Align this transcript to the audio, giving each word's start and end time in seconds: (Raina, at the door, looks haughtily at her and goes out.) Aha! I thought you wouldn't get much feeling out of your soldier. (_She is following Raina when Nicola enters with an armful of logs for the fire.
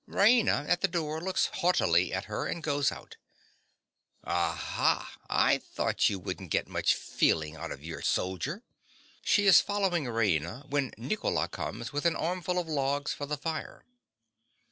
(Raina, 0.09 0.67
at 0.67 0.81
the 0.81 0.87
door, 0.87 1.21
looks 1.21 1.45
haughtily 1.53 2.11
at 2.11 2.25
her 2.25 2.47
and 2.47 2.63
goes 2.63 2.91
out.) 2.91 3.17
Aha! 4.23 5.15
I 5.29 5.59
thought 5.59 6.09
you 6.09 6.17
wouldn't 6.17 6.49
get 6.49 6.67
much 6.67 6.95
feeling 6.95 7.55
out 7.55 7.69
of 7.71 7.83
your 7.83 8.01
soldier. 8.01 8.63
(_She 9.23 9.43
is 9.43 9.61
following 9.61 10.05
Raina 10.05 10.67
when 10.67 10.91
Nicola 10.97 11.47
enters 11.55 11.93
with 11.93 12.07
an 12.07 12.15
armful 12.15 12.57
of 12.57 12.67
logs 12.67 13.13
for 13.13 13.27
the 13.27 13.37
fire. 13.37 13.85